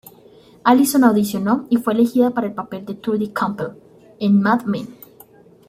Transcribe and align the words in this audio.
Alison 0.63 1.03
audicionó 1.03 1.67
y 1.69 1.77
fue 1.77 1.93
elegida 1.93 2.31
para 2.31 2.47
el 2.47 2.55
papel 2.55 2.87
de 2.87 2.95
Trudy 2.95 3.27
Campbell 3.29 3.79
en 4.19 4.41
"Mad 4.41 4.63
Men". 4.63 4.87